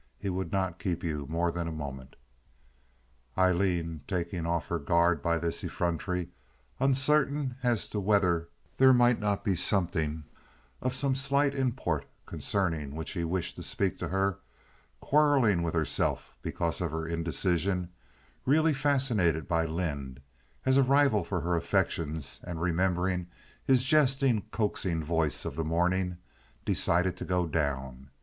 He 0.17 0.29
would 0.29 0.51
not 0.51 0.79
keep 0.79 1.03
you 1.03 1.27
more 1.29 1.51
than 1.51 1.67
a 1.67 1.71
moment." 1.71 2.15
Aileen, 3.37 4.01
taken 4.07 4.47
off 4.47 4.65
her 4.65 4.79
guard 4.79 5.21
by 5.21 5.37
this 5.37 5.63
effrontery, 5.63 6.29
uncertain 6.79 7.55
as 7.61 7.87
to 7.89 7.99
whether 7.99 8.49
there 8.77 8.93
might 8.93 9.19
not 9.19 9.43
be 9.43 9.53
something 9.53 10.23
of 10.81 10.95
some 10.95 11.13
slight 11.13 11.53
import 11.53 12.07
concerning 12.25 12.95
which 12.95 13.11
he 13.11 13.23
wished 13.23 13.55
to 13.57 13.61
speak 13.61 13.99
to 13.99 14.07
her, 14.07 14.39
quarreling 15.01 15.61
with 15.61 15.75
herself 15.75 16.35
because 16.41 16.81
of 16.81 16.89
her 16.89 17.05
indecision, 17.05 17.89
really 18.43 18.73
fascinated 18.73 19.47
by 19.47 19.65
Lynde 19.65 20.19
as 20.65 20.77
a 20.77 20.81
rival 20.81 21.23
for 21.23 21.41
her 21.41 21.55
affections, 21.55 22.41
and 22.43 22.59
remembering 22.59 23.27
his 23.63 23.83
jesting, 23.83 24.45
coaxing 24.49 25.03
voice 25.03 25.45
of 25.45 25.55
the 25.55 25.63
morning, 25.63 26.17
decided 26.65 27.15
to 27.17 27.23
go 27.23 27.45
down. 27.45 28.09